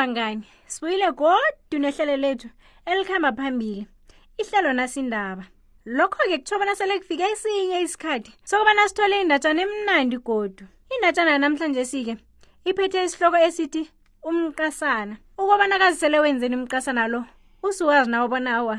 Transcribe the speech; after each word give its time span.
bangani 0.00 0.42
sibuyile 0.66 1.12
kodwa 1.12 1.38
nehlelo 1.72 2.16
lethu 2.16 2.48
elikhamba 2.86 3.32
phambili 3.36 3.84
ihlelo 4.38 4.72
nasindaba 4.72 5.44
lokho-ke 5.86 6.38
kuthobana 6.38 6.74
sele 6.76 6.98
kufike 7.00 7.26
isinye 7.32 7.80
isikhathi 7.84 8.32
sokubana 8.48 8.88
sithole 8.88 9.16
indatshana 9.20 9.62
emnandi 9.62 10.18
godwa 10.28 10.66
indatshana 10.94 11.36
namhlanje 11.38 11.84
sike 11.84 12.14
iphethe 12.64 13.04
isihloko 13.04 13.38
esithi 13.48 13.82
umqasana 14.28 15.16
ukubana 15.40 15.76
kazisele 15.80 16.18
wenzeni 16.24 16.56
umqasana 16.56 17.04
lo 17.12 17.20
usiwazi 17.62 18.10
nawo 18.10 18.28
bona 18.32 18.50
awa 18.56 18.76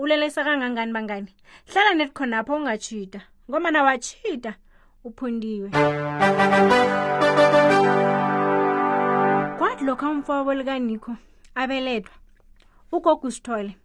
ulelesa 0.00 0.44
kangangani 0.46 0.92
bangani 0.96 1.30
hlala 1.68 1.90
neti 1.94 2.12
khonapho 2.16 2.54
ungatshita 2.56 3.20
ngomana 3.50 3.82
watshita 3.86 4.52
uphundiwe 5.06 5.68
lokho 9.82 10.10
umfowabo 10.10 10.54
likanikho 10.54 11.16
abeledwa 11.54 12.12
ugogusithole 12.92 13.76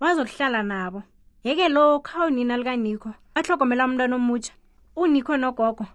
wazokuhlala 0.00 0.62
nabo 0.62 1.02
yeke 1.44 1.68
lokho 1.68 2.10
awunina 2.20 2.56
likanikho 2.56 3.10
ahlogomela 3.34 3.84
umntwana 3.86 4.16
omutsha 4.16 4.52
unikho 4.96 5.36
nogogo 5.36 5.86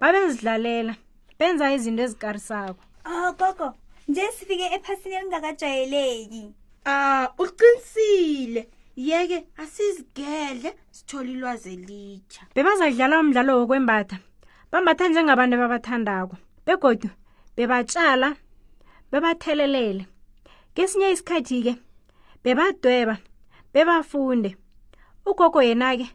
babezidlalela 0.00 0.94
benza 1.38 1.72
izinto 1.72 2.02
ezikarisako 2.04 2.82
oh 3.08 3.32
gogo 3.38 3.68
nje 4.08 4.22
sifike 4.36 4.66
ephasini 4.76 5.14
elingakajwayeleki 5.16 6.44
ah 6.84 7.28
uqinisile 7.42 8.68
yeke 8.96 9.38
asizigedle 9.62 10.70
sithole 10.90 11.32
ilwazi 11.32 11.72
elitsha 11.72 12.42
bebazadlala 12.54 13.20
umdlalo 13.20 13.52
wokwembatha 13.58 14.18
bambatha 14.70 15.08
njengabantu 15.08 15.56
babathandako 15.56 16.36
begodu 16.66 17.10
bebatshala 17.56 18.28
bebathelelele 19.14 20.02
kesinye 20.76 21.08
isikhathi-ke 21.14 21.72
bebadweba 22.44 23.14
bebafunde 23.72 24.50
ugogo 25.30 25.60
yena-ke 25.68 26.06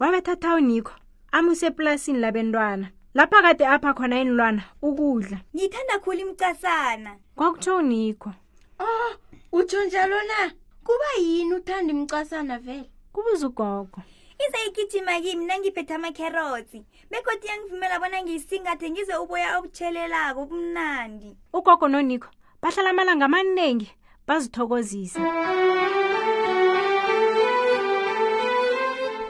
wabethatha 0.00 0.50
unikho 0.60 0.92
amuse 1.36 1.64
eplasini 1.72 2.18
labentwana 2.20 2.86
lapha 3.16 3.38
kade 3.46 3.64
apha 3.66 3.94
khona 3.96 4.20
inilwana 4.20 4.62
ukudla 4.84 5.38
ngiyithanda 5.56 5.96
khulu 6.04 6.20
imcasana 6.26 7.10
kwakutsho 7.36 7.72
unikho 7.80 8.30
oh 8.78 8.84
ah, 8.84 9.14
utsho 9.52 9.80
njalo 9.84 10.16
na 10.30 10.38
kuba 10.84 11.10
yini 11.24 11.54
uthanda 11.56 11.92
imcasana 11.96 12.58
vele 12.58 12.90
kubuza 13.12 13.46
ugogo 13.48 13.98
izayigijima 14.44 15.16
kimi 15.24 15.44
nangiphethe 15.48 15.94
amakherotsi 15.96 16.84
begodi 17.10 17.46
yangivumela 17.48 17.96
bona 18.00 18.20
ngiyisingathe 18.22 18.90
ngize 18.92 19.14
uboya 19.16 19.56
obutshelelako 19.58 20.38
obumnandi 20.44 21.32
ugogo 21.52 21.88
nonikho 21.88 22.28
bahlala 22.64 22.90
amalanga 22.90 23.24
amaningi 23.28 23.88
bazithokozise 24.28 25.20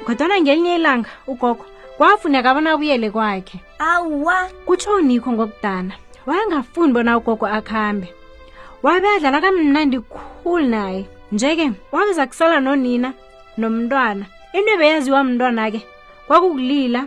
kodwana 0.04 0.36
ngelinye 0.40 0.72
ilanga 0.76 1.10
ugogo 1.30 1.64
kwafuneka 1.96 2.50
abona 2.50 2.70
abuyele 2.74 3.08
kwakhe 3.10 3.56
awa 3.78 4.36
kutsho 4.66 4.92
unikho 5.00 5.32
ngokudana 5.32 5.94
wayengafuni 6.28 6.92
bona 6.92 7.16
ugogo 7.18 7.46
akhambe 7.48 8.08
wabe 8.84 9.08
adlala 9.08 9.40
kamnandi 9.40 9.96
khulu 10.12 10.68
naye 10.68 11.04
njeke 11.32 11.72
wabeza 11.92 12.26
kusala 12.28 12.60
nonina 12.60 13.08
nomntwana 13.58 14.26
into 14.56 14.70
ebeyaziwa 14.76 15.24
mntwana 15.24 15.70
ke 15.72 15.80
kwakukulila 16.28 17.00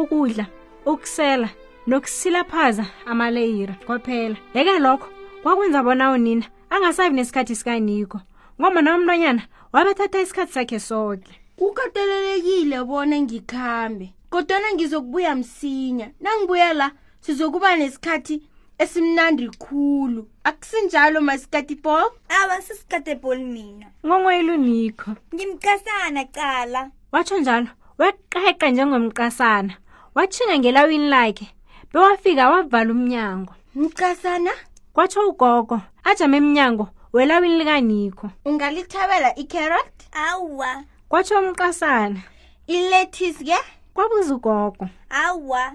ukudla 0.00 0.44
ukusela 0.84 1.48
nokusilaphaza 1.88 2.84
amaleyira 3.10 3.74
kwaphela 3.88 4.36
yeke 4.54 4.76
lokho 4.84 5.08
kwakwenza 5.42 5.82
bona 5.82 6.10
unina 6.10 6.44
angasabi 6.70 7.14
nesikhathi 7.16 7.54
sikaniko 7.56 8.16
ngoma 8.60 8.80
nomntwanyana 8.84 9.42
wabethatha 9.72 10.18
isikhathi 10.24 10.52
sakhe 10.54 10.78
soke 10.88 11.30
kukatelelekile 11.58 12.76
bona 12.88 13.16
ngikhambe 13.24 14.06
kodwana 14.32 14.68
ngizokubuya 14.74 15.32
msinya 15.36 16.06
nangibuya 16.20 16.72
la 16.74 16.88
sizokuba 17.20 17.76
nesikhathi 17.76 18.36
esimnandi 18.78 19.44
khulu 19.62 20.22
akusinjalo 20.48 21.18
masikati 21.20 21.74
bol 21.84 22.08
awa 22.38 22.56
sisikhathi 22.66 23.08
ebol 23.14 23.38
nina 23.54 23.86
ngongoyeluniko 24.06 25.08
ngimqasana 25.34 26.22
cala 26.36 26.80
watsho 27.12 27.36
njalo 27.40 27.68
waqeqe 28.00 28.66
njengomqasana 28.72 29.74
watshinga 30.16 30.56
ngelawini 30.58 31.08
lakhe 31.14 31.46
bewafika 31.92 32.42
wavala 32.52 32.90
umnyango 32.96 33.52
mqasana 33.74 34.52
kwatsho 34.96 35.28
ugogo 35.28 35.80
ajame 36.04 36.36
emnyango 36.36 36.88
welawini 37.12 37.58
likanikho 37.58 38.30
ungalithabela 38.44 39.38
icarrot 39.38 39.92
awa 40.12 40.82
kwatsho 41.08 41.38
umqasana 41.38 42.20
ilethis 42.66 43.36
ke 43.38 43.58
kwabuza 43.94 44.34
ugogo 44.34 44.88
awa 45.10 45.72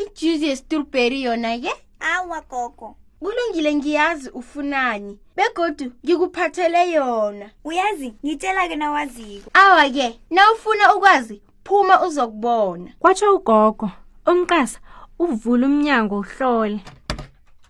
ijuice 0.00 0.46
yestrawberry 0.48 1.22
yona 1.22 1.58
ke 1.58 1.72
awa 2.00 2.40
gogo 2.50 2.96
kulungile 3.20 3.74
ngiyazi 3.74 4.30
ufunani 4.30 5.18
begodu 5.36 5.92
ngikuphathele 6.06 6.90
yona 6.90 7.50
uyazi 7.64 8.14
ngitshela 8.26 8.68
ke 8.68 8.76
nawaziko 8.76 9.50
awa 9.54 9.90
ke 9.92 10.20
nawufuna 10.30 10.94
ukwazi 10.96 11.42
phuma 11.66 12.00
uzokubona 12.06 12.90
kwatsho 12.98 13.34
ugogo 13.34 13.90
umqasa 14.26 14.78
uvule 15.18 15.66
umnyango 15.66 16.16
uhlole 16.18 16.80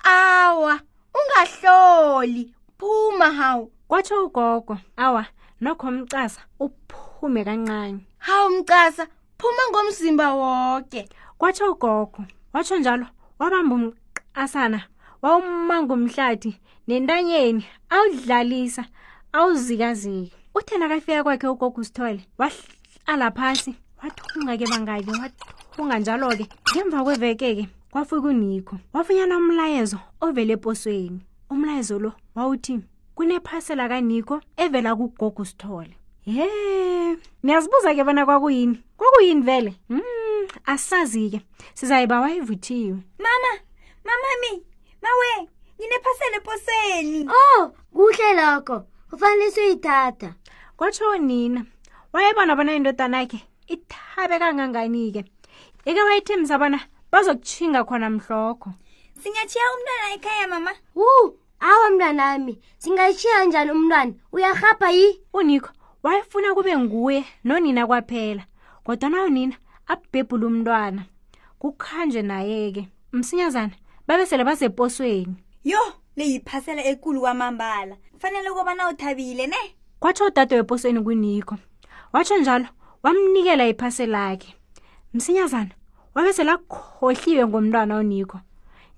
awa 0.04 0.80
ungahloli 1.14 2.54
phuma 2.78 3.30
hawu 3.32 3.72
kwatsho 3.88 4.24
ugogo 4.24 4.78
awa 4.96 5.26
nokho 5.60 5.90
mcasa 5.90 6.40
uphume 6.60 7.44
kancane 7.44 8.00
hawu 8.18 8.50
mcasa 8.50 9.06
phuma 9.38 9.62
ngomzimba 9.70 10.34
wonke 10.34 11.08
kwatsho 11.38 11.72
ugogo 11.72 12.24
watsho 12.52 12.78
njalo 12.78 13.06
wabamba 13.38 13.74
umqasana 13.74 14.80
wawumanga 15.22 15.94
umhlathi 15.94 16.60
nentanyeni 16.88 17.66
awudlalisa 17.90 18.84
awuzikazike 19.32 20.32
uthe 20.54 20.78
nakafika 20.78 21.22
kwakhe 21.24 21.48
ugogo 21.48 21.80
usithole 21.80 22.28
wahlala 22.38 23.30
phasi 23.30 23.74
wathunga 24.02 24.56
ke 24.56 24.66
bangake 24.68 25.10
wathunga 25.10 25.98
njalo 25.98 26.28
ke 26.36 26.44
ngemva 26.72 26.98
kwevekeke 27.04 27.64
kwafika 27.94 28.16
uNikho 28.20 28.76
wafunyana 28.92 29.36
umlayezo 29.36 29.98
ovele 30.20 30.52
eposweni 30.52 31.20
umlayezo 31.50 31.98
lo 32.02 32.12
wawuthi 32.34 32.76
kunephasela 33.14 33.84
kaNikho 33.88 34.36
evela 34.56 34.90
kugogo 34.98 35.44
Sithole 35.44 35.94
he 36.26 36.48
niyazibuza 37.42 37.94
ke 37.94 38.02
bana 38.04 38.24
kwakuyini 38.26 38.82
kwakuyini 38.98 39.42
vele 39.46 39.72
mm 39.88 40.02
asazi 40.66 41.30
ke 41.30 41.40
sizayiba 41.74 42.20
wayivuthiwe 42.20 42.98
mama 43.18 43.52
mamami 44.04 44.54
mawe 45.02 45.32
nginephasela 45.78 46.36
eposweni 46.36 47.30
oh 47.30 47.68
kuhle 47.94 48.30
lokho 48.34 48.86
ufanele 49.12 49.50
suyithatha 49.50 50.34
kwatsho 50.76 51.16
nina 51.18 51.62
wayebona 52.12 52.56
bona 52.58 52.74
indodana 52.74 53.18
yakhe 53.22 53.38
ithabe 53.70 54.38
kangangani-ke 54.42 55.22
ike 55.86 56.00
wayethembisa 56.02 56.58
bona 56.58 56.80
bazokuchinga 57.14 57.84
khona 57.88 58.08
mhlokho 58.10 58.70
singatshiya 59.22 59.64
umntwana 59.74 60.06
ekhaya 60.14 60.46
mama 60.52 60.72
wu 60.94 61.08
awa 61.60 61.90
mntwanami 61.90 62.54
singayitshiya 62.78 63.44
njani 63.44 63.70
umntwana 63.70 64.12
uyarhabha 64.32 64.90
yi 64.90 65.06
unikho 65.32 65.70
wayefuna 66.02 66.54
kube 66.54 66.72
nguye 66.82 67.20
nonina 67.46 67.86
kwaphela 67.86 68.44
kodwa 68.84 69.10
na 69.10 69.22
unina 69.24 69.56
abhebhule 69.86 70.46
umntwana 70.46 71.02
kukhanje 71.58 72.22
naye 72.22 72.72
ke 72.72 72.88
msinyazana 73.12 73.74
babesele 74.06 74.44
baseposweni 74.44 75.34
yho 75.64 75.82
leyiphasela 76.16 76.82
ekulu 76.84 77.20
kwamambala 77.20 77.96
fanele 78.18 78.50
ukubana 78.50 78.90
uthabile 78.90 79.46
ne 79.46 79.62
kwatsho 80.00 80.26
udade 80.26 80.54
weposweni 80.56 81.00
kunikho 81.06 81.56
watsho 82.12 82.38
njalo 82.38 82.66
wamnikela 83.02 83.66
iphaselakhe 83.68 84.48
msinyazana 85.14 85.74
wabeselakhohliwe 86.14 87.46
ngomntwana 87.46 87.94
unikho 87.98 88.38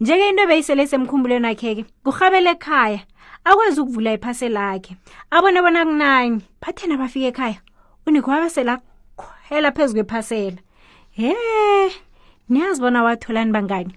njeke 0.00 0.28
into 0.28 0.42
ebeyisele 0.44 0.84
semkhumbulweni 0.90 1.48
akhe-ke 1.52 1.82
kurhabela 2.04 2.50
ekhaya 2.56 3.00
akwazi 3.48 3.78
ukuvula 3.80 4.10
iphase 4.16 4.48
lakhe 4.48 4.92
abone 5.34 5.58
bona 5.64 5.84
kunani 5.88 6.38
bathena 6.60 6.96
bafika 7.00 7.28
ekhaya 7.32 7.58
unikho 8.06 8.30
wabeselakhwela 8.30 9.68
phezu 9.72 9.94
kwephasela 9.94 10.58
he 11.10 11.32
niyazi 12.48 12.80
bona 12.84 13.00
watholani 13.08 13.52
bangani 13.52 13.94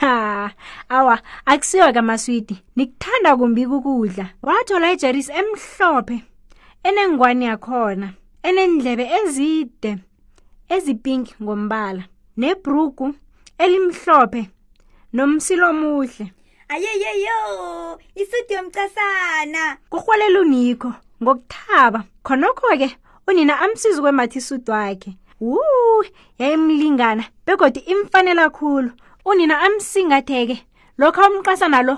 ha 0.00 0.50
awa 0.88 1.20
akusiyo 1.44 1.92
kamaswidi 1.92 2.56
nikuthanda 2.76 3.36
kumbi 3.36 3.66
kukudla 3.68 4.32
wathola 4.42 4.92
ijerisi 4.92 5.32
emhlophe 5.32 6.24
enengwane 6.86 7.44
yakhona 7.44 8.08
enendlebe 8.42 9.04
ezide 9.20 9.92
ezipinki 10.68 11.32
ngombala 11.42 12.04
nebruku 12.40 13.06
elimhlophe 13.58 14.42
nomsilo 15.16 15.64
omuhle 15.70 16.24
ayeyeyo 16.74 17.38
isudi 18.20 18.52
yomcasana 18.56 19.62
kurhwalela 19.90 20.38
unikho 20.44 20.90
ngokuthaba 21.22 22.00
khonokho-ke 22.26 22.88
unina 23.28 23.54
amsiza 23.64 23.98
ukwembatha 24.00 24.36
isudi 24.40 24.70
wakhe 24.74 25.10
wu 25.48 25.60
yayimlingana 26.40 27.24
begodi 27.46 27.80
imfanela 27.92 28.44
khulu 28.56 28.88
unina 29.30 29.54
amsingatheke 29.66 30.56
lokho 31.00 31.20
umqasana 31.28 31.78
lo 31.88 31.94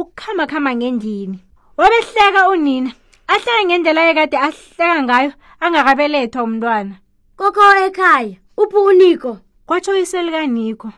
ukukhamakhama 0.00 0.70
ngendlini 0.78 1.38
wabehleka 1.78 2.40
unina 2.54 2.90
ahleka 3.32 3.60
ngendlela 3.66 4.02
yekade 4.08 4.36
ahleka 4.46 4.86
ngayo 5.04 5.30
angakabelethwa 5.64 6.40
umntwana 6.46 6.94
koko 7.38 7.62
ekhaya 7.86 8.36
uphi 8.62 8.78
uniko 8.90 9.32
kwatsho 9.72 9.96
iso 9.96 10.20
likaniko 10.22 10.88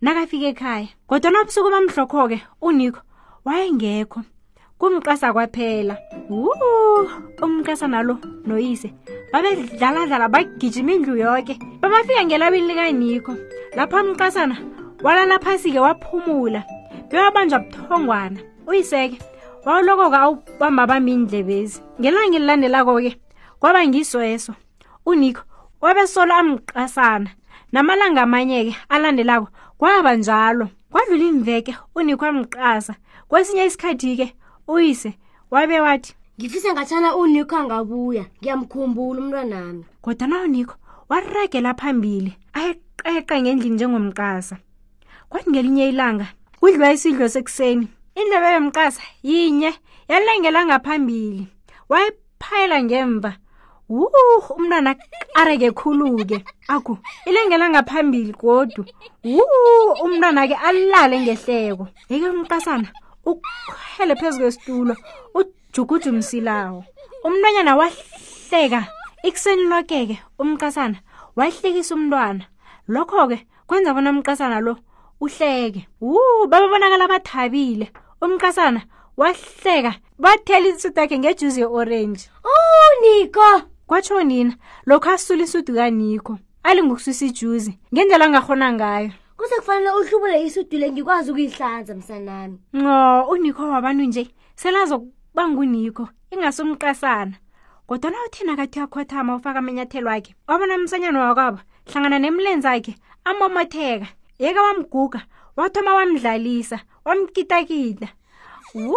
nakafika 0.00 0.48
ekhaya 0.56 0.88
kodwana 1.06 1.44
obusuku 1.44 1.68
bamhlokho-ke 1.68 2.38
uniko 2.64 3.00
wayengekho 3.44 4.20
kumqasa 4.80 5.36
kwaphela 5.36 5.94
wuu 6.32 7.04
umqasa 7.44 7.86
nalo 7.92 8.16
noyise 8.48 8.88
babedlaladlala 9.32 10.32
bagijima 10.32 10.96
indlu 10.96 11.20
yoke 11.20 11.60
babafika 11.84 12.24
ngelabini 12.24 12.68
likaniko 12.72 13.32
lapho 13.76 14.00
umqasana 14.00 14.56
walala 15.04 15.36
phasi-ke 15.44 15.76
waphumula 15.84 16.64
bewabanjwa 17.12 17.60
buthongwana 17.68 18.40
uyiseke 18.64 19.20
wawuloko-ke 19.68 20.16
awubamba 20.16 20.88
bami 20.88 21.10
indlebezi 21.20 21.84
ngelanga 22.00 22.40
elilandelako-ke 22.40 23.12
kwaba 23.60 23.84
ngisweso 23.84 24.56
uniko 25.04 25.44
wabesolo 25.84 26.32
amqasana 26.32 27.36
namalanga 27.72 28.22
amanye-ke 28.22 28.76
alandelako 28.88 29.48
kwaba 29.80 30.12
njalo 30.16 30.68
kwadlula 30.92 31.24
imveke 31.32 31.72
unikhoamqasa 31.96 32.94
kwesinye 33.28 33.62
isikhathi-ke 33.64 34.26
uyise 34.68 35.10
wabe 35.50 35.80
wathi 35.80 36.12
ngifisa 36.40 36.68
ngathana 36.76 37.16
unikho 37.16 37.56
angabuya 37.56 38.24
ngiyamkhumbula 38.38 39.18
umntwanami 39.20 39.84
kodwana 40.04 40.36
unikho 40.44 40.76
waragela 41.08 41.72
phambili 41.80 42.32
ayeqeqa 42.60 43.34
ngendlini 43.40 43.74
njengomqasa 43.76 44.56
kwathi 45.30 45.48
ngelinye 45.50 45.84
ilanga 45.88 46.26
kudliwa 46.60 46.92
isidlo 46.92 47.26
sekuseni 47.32 47.86
indlebe 48.20 48.48
yomqasa 48.56 49.02
yinye 49.26 49.70
yalengelangaphambili 50.12 51.42
wayephayela 51.88 52.78
ngemva 52.84 53.32
wu 53.88 54.06
umntwana 54.54 54.94
areke 55.34 55.70
khulu-ke 55.74 56.44
aku 56.68 56.98
ilengela 57.26 57.66
ngaphambili 57.74 58.32
godu 58.32 58.84
wu 59.24 59.42
umntwana-ke 60.04 60.54
alale 60.54 61.18
ngehleko 61.26 61.88
yeke 62.08 62.26
umqasana 62.30 62.86
ukhele 63.26 64.14
phezu 64.16 64.38
kwesitulo 64.40 64.94
ujuguju 65.34 66.10
umsilawo 66.10 66.84
umntwanyana 67.24 67.76
wahleka 67.76 68.86
ikuseni 69.22 69.62
lokeke 69.64 70.18
umqasana 70.38 70.96
wahlekisa 71.36 71.94
umntwana 71.94 72.44
lokho-ke 72.88 73.46
kwenza 73.66 73.94
bona 73.94 74.10
umqasana 74.10 74.60
lo 74.60 74.76
uhleke 75.20 75.88
wu 76.00 76.18
babebonakala 76.48 77.08
bathabile 77.08 77.90
umqasana 78.24 78.80
wahleka 79.16 79.98
bathela 80.18 80.66
isisudakhe 80.70 81.18
ngejuzi 81.18 81.60
ye-orenji 81.60 82.30
uniko 82.46 83.50
oh, 83.52 83.62
kwatsho 83.92 84.22
nina 84.24 84.52
lokho 84.86 85.08
asulisa 85.10 85.58
udu 85.58 85.74
kanikho 85.74 86.38
alingokususa 86.62 87.24
ijuzi 87.26 87.72
ngendlela 87.92 88.24
angakhona 88.24 88.72
ngayo 88.72 89.10
kuse 89.36 89.54
kufanele 89.56 89.90
uhlubule 90.00 90.42
isudu 90.46 90.78
le 90.78 90.86
ngikwazi 90.92 91.28
ukuyihlanza 91.30 91.94
msanami 91.94 92.58
no 92.72 93.24
unikho 93.28 93.62
wabantu 93.68 94.04
nje 94.04 94.24
selazokuba 94.56 95.42
ngunikho 95.48 96.08
ingasumqasana 96.32 97.36
kodwana 97.86 98.16
uthina 98.26 98.56
kathi 98.56 98.78
uyakhothama 98.80 99.34
ufaka 99.36 99.58
amanyathelo 99.58 100.10
akhe 100.10 100.32
wabona 100.48 100.74
umsanyana 100.74 101.20
wakwabo 101.28 101.58
hlangana 101.86 102.18
nemilenzi 102.18 102.68
akhe 102.68 102.92
amomotheka 103.24 104.06
yeke 104.40 104.60
wamguga 104.60 105.20
wathoma 105.56 105.94
wamdlalisa 105.94 106.80
wamkitakita 107.04 108.08
wu 108.74 108.96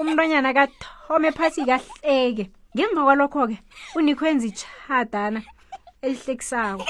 umntwanyana 0.00 0.50
kathome 0.54 1.30
phasi 1.32 1.62
kahleke 1.64 2.50
ngemva 2.76 3.02
kwalokho-ke 3.04 3.56
unikhwenza 3.98 4.46
ichadana 4.50 5.40
elihlekisako 6.04 6.84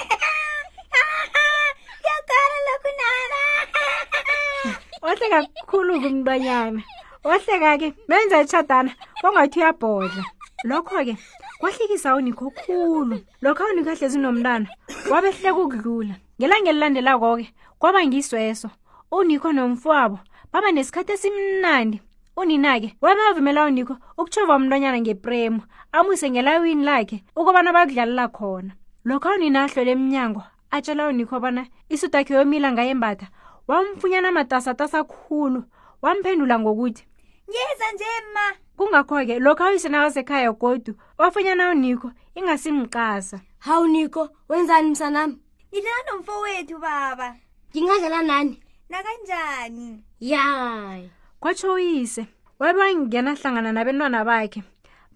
ohle 5.08 5.26
kakhulu-ke 5.32 6.06
umntwanyana 6.12 6.80
ohleka-ke 7.24 7.86
benza 8.08 8.36
ichadana 8.44 8.92
kongathi 9.20 9.56
uyabhodla 9.60 10.24
lokho-ke 10.68 11.14
kwahlekisa 11.60 12.08
unikho 12.20 12.46
khulu 12.58 13.16
lokho 13.42 13.60
awunikho 13.64 13.90
ahlezi 13.92 14.18
nomntana 14.20 14.66
wabehleka 15.10 15.56
ukudlula 15.56 16.14
ngelange 16.38 16.70
elilandelako-ke 16.70 17.46
kwaba 17.80 18.00
ngisweso 18.04 18.68
unikho 19.16 19.48
nomfowabo 19.56 20.16
baba 20.52 20.68
nesikhathi 20.76 21.12
esimnandi 21.16 21.98
uninake 22.40 22.96
wamavumela 23.00 23.64
unikho 23.64 23.96
ukutshova 24.16 24.56
umntwanyana 24.56 25.00
ngepremu 25.00 25.60
amuse 25.92 26.30
ngelawini 26.30 26.84
lakhe 26.84 27.24
ukubana 27.36 27.72
bakudlalela 27.72 28.28
khona 28.32 28.72
lokho 29.04 29.28
unina 29.36 29.64
ahlole 29.68 29.90
emnyango 29.92 30.42
atshela 30.72 31.08
unikho 31.12 31.36
bona 31.40 31.66
isudakhe 31.92 32.32
yomila 32.34 32.72
ngayembatha 32.72 33.28
wamfunyana 33.68 34.32
matasatasa 34.32 35.04
khulu 35.04 35.64
wamphendula 36.02 36.56
ngokuthi 36.58 37.04
ngiyeza 37.48 37.92
nje 37.92 38.10
ma 38.34 38.46
kungakho-ke 38.76 39.36
lokho 39.38 39.64
awuyisenakasekhaya 39.64 40.52
godu 40.56 40.92
wafunyana 41.20 41.70
unikho 41.70 42.08
ingasimqasa 42.34 43.40
hawu 43.58 43.86
nikho 43.86 44.24
wenzani 44.48 44.90
msanami 44.90 45.36
ngidlela 45.72 45.96
nomfo 46.12 46.40
wethu 46.40 46.78
baba 46.78 47.36
ngingadlala 47.70 48.22
nani 48.22 48.60
nakanjani 48.88 50.04
yay 50.20 51.10
kwatsho 51.40 51.72
uyise 51.72 52.26
wabangena 52.60 53.34
hlangana 53.34 53.72
nabentwana 53.72 54.24
bakhe 54.24 54.62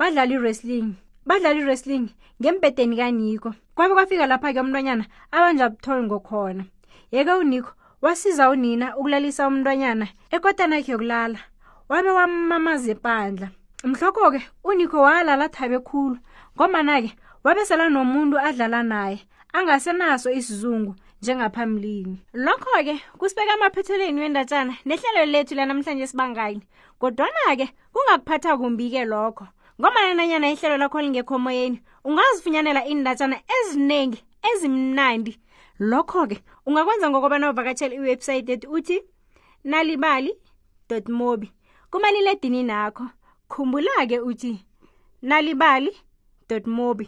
badlala 0.00 0.32
i-wrestling 0.34 0.96
badlala 1.28 1.60
i-wrestling 1.60 2.06
ngembedeni 2.40 2.96
kaniko 2.96 3.52
kwabe 3.76 3.92
kwafika 3.94 4.24
lapha-ke 4.26 4.60
umntwanyana 4.64 5.04
abanja 5.30 5.68
buthole 5.68 6.02
ngokhona 6.08 6.62
yeke 7.12 7.32
uniko 7.36 7.70
wasiza 8.02 8.48
unina 8.50 8.96
ukulalisa 8.96 9.44
umntwanyana 9.48 10.08
ekotana 10.32 10.76
yakhe 10.80 10.92
yokulala 10.92 11.38
wabe 11.92 12.10
wamamaza 12.16 12.90
epandla 12.96 13.48
mhlokho-ke 13.84 14.40
uniko 14.64 14.98
walala 15.04 15.44
thabe 15.52 15.78
khulu 15.84 16.16
ngomana-ke 16.56 17.10
wabesela 17.44 17.84
nomuntu 17.92 18.36
adlala 18.40 18.80
naye 18.82 19.18
angasenaso 19.54 20.30
isizungu 20.30 20.94
njengaphambilini 21.22 22.18
lokho-ke 22.32 23.00
kusibeka 23.18 23.54
amaphethelweni 23.54 24.20
wendatshana 24.20 24.76
nehlelo 24.84 25.24
lethu 25.32 25.54
lanamhlanje 25.54 26.06
sibangani 26.06 26.62
kodwana-ke 27.00 27.66
kungakuphatha 27.92 28.56
kumbi-ke 28.58 29.04
lokho 29.04 29.46
ngomananyana 29.80 30.50
ihlelo 30.50 30.76
lakho 30.76 30.98
lingekhomoyeni 31.02 31.78
ungazifunyanela 32.04 32.82
iindatshana 32.88 33.36
eziningi 33.56 34.20
ezimnandi 34.50 35.32
lokho-ke 35.78 36.36
ungakwenza 36.66 37.06
ngokobana 37.10 37.50
uvakatshela 37.50 37.94
iwebhsayithi 37.94 38.52
ethi 38.52 38.66
uthi 38.76 38.98
nalibali 39.64 40.32
mobi 41.10 41.48
kumaliledini 41.90 42.62
nakho 42.62 43.06
khumbula-ke 43.50 44.18
uthi 44.18 44.52
nalibali 45.22 45.92
mobi 46.76 47.06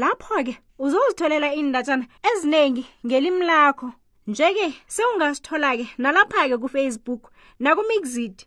lapho-ke 0.00 0.54
uzozitholela 0.78 1.54
iindatshana 1.54 2.04
ezinengi 2.30 2.82
ngelimi 3.06 3.42
lakho 3.50 3.88
nje-ke 4.30 4.66
sewungasithola-ke 4.94 5.86
nalapha-ke 6.02 6.56
kufacebook 6.62 7.22
nakumixit 7.62 8.38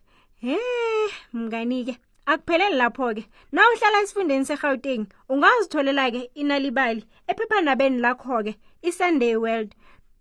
he 0.44 0.56
mnganike 1.32 1.94
akupheleli 2.30 2.76
lapho-ke 2.78 3.22
na 3.52 3.60
uhlala 3.70 3.98
esifundeni 4.02 4.44
segauteng 4.48 5.06
ungazitholela-ke 5.32 6.22
inalibali 6.40 7.02
ephephanabeni 7.30 7.98
lakho-ke 8.04 8.52
isunday 8.88 9.36
world 9.44 9.70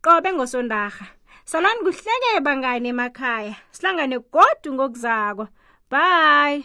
qobe 0.04 0.30
ngosondarha 0.34 1.06
salani 1.52 1.80
kuhleke 1.84 2.40
bangane 2.46 2.90
emakhaya 2.94 3.56
silangane 3.72 4.18
godu 4.34 4.70
ngokuzako 4.74 5.44
bye 5.92 6.64